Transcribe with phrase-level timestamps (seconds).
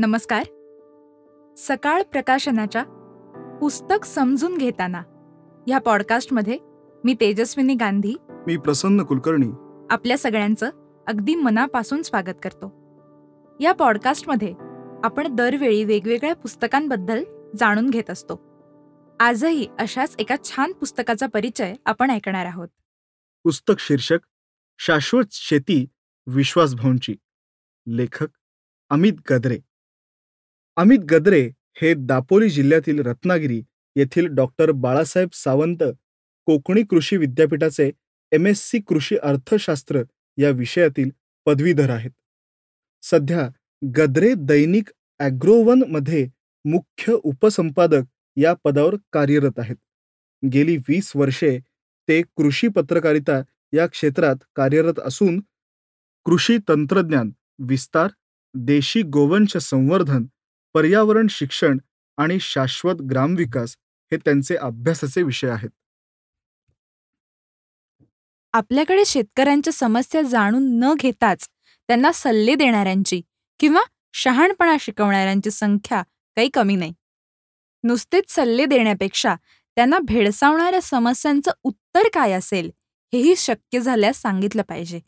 [0.00, 0.42] नमस्कार.
[1.58, 2.82] सकाळ प्रकाशनाच्या
[3.60, 4.98] पुस्तक समजून घेताना
[5.66, 6.58] ह्या पॉडकास्टमध्ये
[7.04, 8.14] मी तेजस्विनी गांधी.
[8.30, 9.48] मी प्रसन्न कुलकर्णी.
[9.90, 10.70] आपल्या सगळ्यांचं
[11.06, 12.66] अगदी मनापासून स्वागत करतो.
[13.60, 14.54] या पॉडकास्टमध्ये
[15.04, 17.24] आपण दरवेळी वेगवेगळ्या पुस्तकांबद्दल
[17.56, 18.40] जाणून घेत असतो.
[19.20, 22.68] आजही अशाच एका छान पुस्तकाचा परिचय आपण ऐकणार आहोत.
[23.44, 24.18] पुस्तक शीर्षक
[24.78, 25.86] शाश्वत शेती
[26.26, 27.16] विश्वास भाऊंची
[27.86, 28.28] लेखक
[28.90, 29.67] अमित गद्रे.
[30.78, 31.40] अमित गद्रे
[31.80, 33.60] हे दापोली जिल्ह्यातील रत्नागिरी
[33.96, 35.82] येथील डॉक्टर बाळासाहेब सावंत
[36.48, 37.90] कोकणी कृषी विद्यापीठाचे
[38.32, 40.02] एम एस सी कृषी अर्थशास्त्र
[40.38, 41.10] या विषयातील
[41.46, 42.10] पदवीधर आहेत.
[43.02, 43.48] सध्या
[43.96, 44.90] गद्रे दैनिक
[45.20, 46.26] ॲग्रोवनमध्ये
[46.64, 48.04] मुख्य उपसंपादक
[48.36, 49.76] या पदावर कार्यरत आहेत.
[50.42, 51.58] गेली वीस वर्षे
[52.08, 55.40] ते कृषी पत्रकारिता या क्षेत्रात कार्यरत असून
[56.26, 57.30] कृषी तंत्रज्ञान
[57.68, 58.10] विस्तार
[58.54, 60.26] देशी गोवंश संवर्धन
[60.74, 61.78] पर्यावरण शिक्षण
[62.18, 63.76] आणि शाश्वत ग्रामविकास
[64.12, 65.68] हे त्यांचे अभ्यासाचे विषय आहेत.
[68.54, 71.48] आपल्याकडे शेतकऱ्यांच्या समस्या जाणून न घेताच
[71.88, 73.20] त्यांना सल्ले देणाऱ्यांची
[73.60, 73.80] किंवा
[74.14, 76.02] शहाणपणा शिकवणाऱ्यांची संख्या
[76.36, 76.92] काही कमी नाही.
[77.84, 79.34] नुसतेच सल्ले देण्यापेक्षा
[79.76, 82.70] त्यांना भेडसावणाऱ्या समस्यांचं उत्तर काय असेल
[83.12, 85.00] हेही शक्य झाल्यास सांगितलं पाहिजे.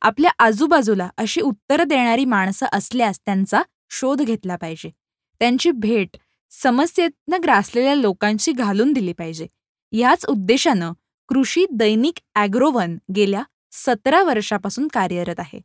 [0.00, 4.90] आपल्या आजूबाजूला अशी उत्तरं देणारी माणसं असल्यास त्यांचा शोध घेतला पाहिजे.
[5.40, 6.16] त्यांची भेट
[6.50, 9.46] समस्येतनं ग्रासलेल्या लोकांशी घालून दिली पाहिजे.
[9.92, 10.92] याच उद्देशानं
[11.28, 13.42] कृषी दैनिक ॲग्रोवन गेल्या
[13.72, 15.60] सतरा वर्षापासून कार्यरत आहे.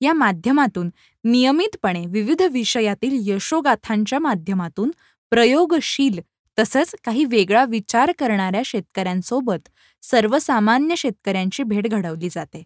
[0.00, 0.90] या माध्यमातून
[1.24, 4.90] नियमितपणे विविध विषयातील यशोगाथांच्या माध्यमातून
[5.32, 6.20] प्रयोगशील
[6.58, 9.68] तसंच काही वेगळा विचार करणाऱ्या शेतकऱ्यांसोबत
[10.02, 12.62] सर्वसामान्य शेतकऱ्यांची भेट घडवली जाते.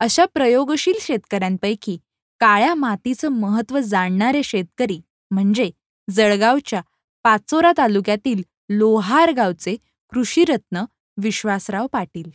[0.00, 1.96] अशा प्रयोगशील शेतकऱ्यांपैकी
[2.40, 5.70] काळ्या मातीचं महत्त्व जाणणारे शेतकरी म्हणजे
[6.10, 6.80] जळगावच्या
[7.22, 9.76] पाचोरा तालुक्यातील लोहार गावचे
[10.12, 10.84] कृषीरत्न
[11.16, 12.30] विश्वासराव पाटील.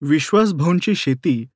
[0.00, 1.46] विश्वासभाऊंची शेती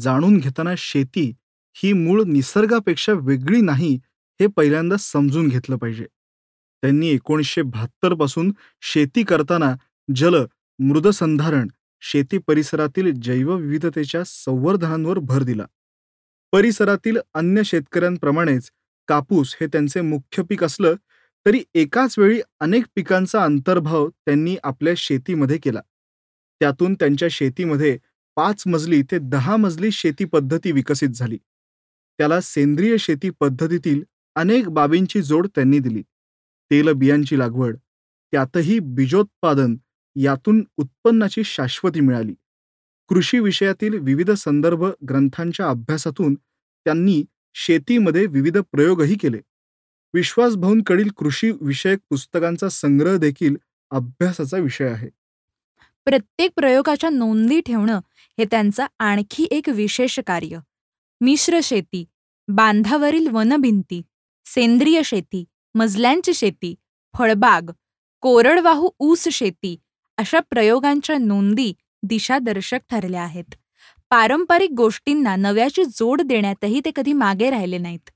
[0.00, 1.32] जाणून घेताना शेती
[1.74, 3.94] ही मूळ निसर्गापेक्षा वेगळी नाही
[4.40, 6.06] हे पहिल्यांदा समजून घेतलं पाहिजे.
[6.82, 9.74] त्यांनी एकोणीसशे बहात्तरपासून शेती करताना
[10.14, 10.44] जल
[10.78, 11.68] मृदसंधारण
[12.00, 15.66] शेती परिसरातील जैवविविधतेच्या संवर्धनांवर भर दिला.
[16.52, 18.70] परिसरातील अन्य शेतकऱ्यांप्रमाणेच
[19.08, 20.94] कापूस हे त्यांचे मुख्य पीक असलं
[21.46, 25.80] तरी एकाच वेळी अनेक पिकांचा अंतर्भाव त्यांनी आपल्या शेतीमध्ये केला.
[26.60, 27.98] त्यातून त्यांच्या शेतीमध्ये
[28.36, 31.38] पाच मजली ते दहा मजली शेती पद्धती विकसित झाली.
[32.18, 34.02] त्याला सेंद्रिय शेती पद्धतीतील
[34.36, 36.02] अनेक बाबींची जोड त्यांनी दिली.
[36.70, 37.76] तेलबियांची लागवड
[38.32, 39.76] त्यातही बीजोत्पादन
[40.16, 42.34] यातून उत्पन्नाची शाश्वती मिळाली.
[43.10, 47.22] कृषी विषयातील विविध संदर्भ ग्रंथांच्या अभ्यासातून त्यांनी
[47.54, 49.38] शेतीमध्ये विविध प्रयोगही केले.
[50.14, 53.56] विश्वासभवनकडील कृषी विषयक पुस्तकांचा संग्रह देखील
[53.90, 55.08] अभ्यासाचा विषय आहे.
[56.04, 58.00] प्रत्येक प्रयोगाच्या नोंदी ठेवणं
[58.38, 60.58] हे त्यांचं आणखी एक विशेष कार्य.
[61.20, 62.04] मिश्र शेती
[62.48, 64.02] बांधावरील वनभिंती
[64.44, 65.44] सेंद्रिय शेती
[65.74, 66.74] मजल्यांची शेती
[67.18, 67.70] फळबाग
[68.20, 69.76] कोरडवाहू ऊस शेती
[70.16, 71.72] अशा प्रयोगांच्या नोंदी
[72.02, 73.54] दिशादर्शक ठरल्या आहेत.
[74.10, 78.10] पारंपरिक गोष्टींना नव्याची जोड देण्यातही ते कधी मागे राहिले नाहीत.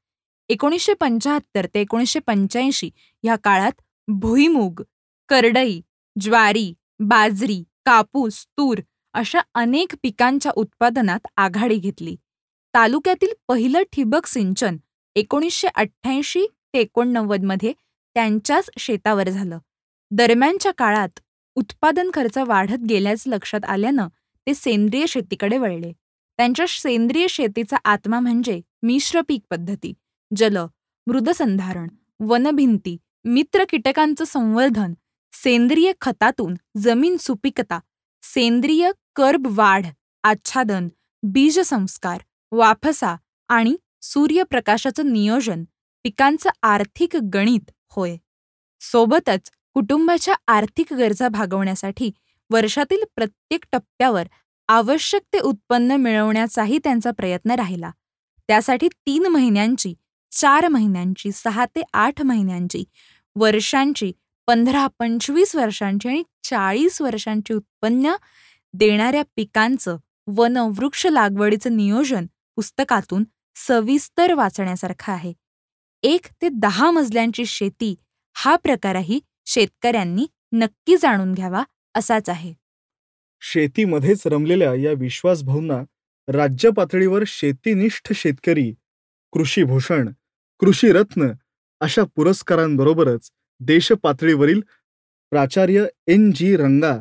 [0.50, 2.90] एकोणीसशे पंचाहत्तर ते एकोणीसशे पंच्याऐंशी
[3.24, 4.82] ह्या काळात भुईमूग
[5.28, 5.80] करडई
[6.16, 8.80] ज्वारी बाजरी कापूस तूर
[9.14, 12.14] अशा अनेक पिकांच्या उत्पादनात आघाडी घेतली.
[12.74, 14.76] तालुक्यातील पहिलं ठिबक सिंचन
[15.16, 17.72] एकोणीसशे अठ्ठ्याऐंशी ते एकोणनव्वदमध्ये
[18.16, 19.58] त्यांच्याच शेतावर झालं.
[20.10, 21.20] दरम्यानच्या काळात
[21.56, 24.08] उत्पादन खर्च वाढत गेल्याचं लक्षात आल्यानं
[24.48, 25.92] ते सेंद्रिय शेतीकडे वळले.
[26.38, 29.92] त्यांच्या सेंद्रिय शेतीचा आत्मा म्हणजे मिश्र पीक पद्धती
[30.36, 30.56] जल
[31.06, 31.88] मृदसंधारण
[32.20, 34.92] वनभिंती मित्र कीटकांचं संवर्धन
[35.32, 37.78] सेंद्रिय खतातून जमीन सुपिकता
[38.22, 39.86] सेंद्रिय कर्ब वाढ
[40.24, 40.88] आच्छादन
[41.22, 42.20] बीजसंस्कार
[42.52, 43.14] वाफसा
[43.48, 45.64] आणि सूर्यप्रकाशाचं नियोजन
[46.04, 48.16] पिकांचं आर्थिक गणित होय.
[48.80, 52.10] सोबतच कुटुंबाच्या आर्थिक गरजा भागवण्यासाठी
[52.50, 54.26] वर्षातील प्रत्येक टप्प्यावर
[54.68, 57.90] आवश्यक ते उत्पन्न मिळवण्याचाही त्यांचा प्रयत्न राहिला.
[58.48, 59.92] त्यासाठी तीन महिन्यांची
[60.32, 62.84] चार महिन्यांची सहा ते आठ महिन्यांची
[63.36, 64.12] वर्षांची
[64.48, 68.14] पंधरा पंचवीस वर्षांची आणि चाळीस वर्षांची उत्पन्न
[68.74, 69.96] देणाऱ्या पिकांचं
[70.36, 73.24] वन वृक्ष लागवडीचं नियोजन पुस्तकातून
[73.56, 75.32] सविस्तर वाचण्यासारखं आहे.
[76.02, 77.94] एक ते दहा मजल्यांची शेती
[78.36, 81.62] हा प्रकारही शेतकऱ्यांनी नक्की जाणून घ्यावा
[81.98, 82.54] असाच आहे.
[83.40, 85.82] शेतीमध्येच रमलेल्या या विश्वासभाऊंना
[86.28, 88.74] राज्य पातळीवर शेतीनिष्ठ शेतकरी
[89.32, 90.08] कृषीभूषण
[90.60, 91.26] कृषीरत्न
[91.80, 93.30] अशा पुरस्कारांबरोबरच
[93.60, 94.60] देशपातळीवरील
[95.30, 96.98] प्राचार्य एन जी रंगा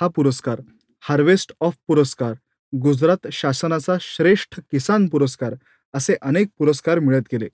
[0.00, 0.60] हा पुरस्कार
[1.00, 2.34] हार्वेस्ट ऑफ पुरस्कार
[2.76, 5.54] गुजरात शासनाचा श्रेष्ठ किसान पुरस्कार
[5.94, 7.48] असे अनेक पुरस्कार मिळत गेले.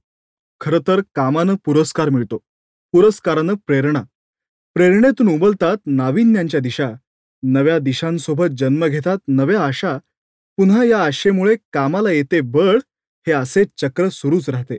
[0.60, 2.38] खरं तर कामानं पुरस्कार मिळतो.
[2.92, 4.02] पुरस्कारानं प्रेरणा.
[4.78, 6.90] प्रेरणेतून उबलतात नाविन्यांच्या दिशा.
[7.42, 9.98] नव्या दिशांसोबत जन्म घेतात नव्या आशा.
[10.56, 12.78] पुन्हा या आशेमुळे कामाला येते बळ
[13.26, 14.76] हे असे चक्र सुरूच राहते.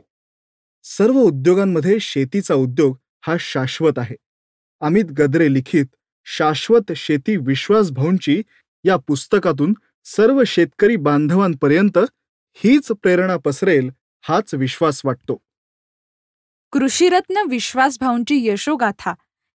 [0.84, 4.16] सर्व उद्योगांमध्ये शेतीचा उद्योग हा शाश्वत आहे.
[4.80, 5.86] अमित गद्रे लिखित
[6.24, 8.42] शाश्वत शेती विश्वास भाऊंची
[8.84, 9.74] या पुस्तकातून
[10.04, 11.98] सर्व शेतकरी बांधवांपर्यंत
[12.54, 13.90] हीच प्रेरणा पसरेल
[14.22, 15.42] हाच विश्वास वाटतो.
[16.72, 19.14] कृषीरत्न विश्वासभाऊंची यशोगाथा.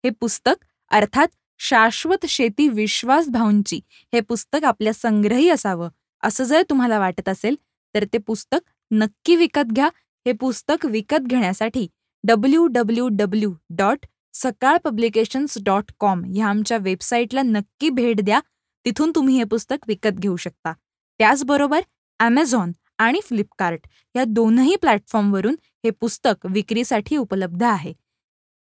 [0.05, 1.29] हे पुस्तक अर्थात
[1.61, 3.81] शाश्वत शेती विश्वास भाऊंची
[4.13, 5.89] हे पुस्तक आपल्या संग्रही असावं.
[6.23, 7.57] असं जर तुम्हाला वाटत असेल
[7.95, 9.89] तर ते पुस्तक नक्की विकत घ्या.
[10.27, 11.87] हे पुस्तक विकत घेण्यासाठी
[12.25, 18.41] W W W dot Sakal publications dot com ह्या आमच्या वेबसाईटला नक्की भेट द्या.
[18.85, 20.73] तिथून तुम्ही हे पुस्तक विकत घेऊ शकता.
[21.21, 21.81] त्याचबरोबर
[22.21, 23.87] ॲमेझॉन आणि फ्लिपकार्ट
[24.17, 27.93] या दोनही प्लॅटफॉर्मवरून हे पुस्तक विक्रीसाठी उपलब्ध आहे.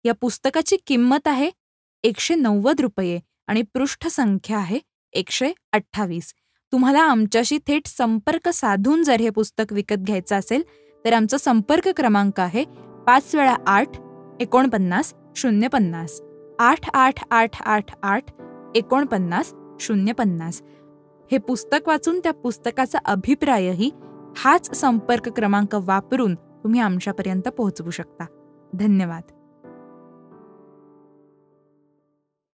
[0.07, 1.51] या पुस्तकाची किंमत आहे
[2.03, 4.79] एकशे नव्वद रुपये आणि पृष्ठसंख्या आहे
[5.13, 6.33] एकशे अठ्ठावीस.
[6.73, 10.63] तुम्हाला आमच्याशी थेट संपर्क साधून जर हे पुस्तक विकत घ्यायचं असेल
[11.05, 12.65] तर आमचा संपर्क क्रमांक आहे
[13.07, 13.89] पाच वेळा आठ
[14.41, 16.21] एकोणपन्नास शून्य पन्नास
[16.59, 18.25] आठ आठ आठ आठ आठ
[18.75, 20.63] एकोणपन्नास शून्य पन्नास
[21.33, 23.91] हे पुस्तक वाचून त्या पुस्तकाचा अभिप्रायही
[24.37, 28.25] हाच संपर्क क्रमांक वापरून तुम्ही आमच्यापर्यंत पोहोचवू शकता.
[28.75, 29.23] धन्यवाद.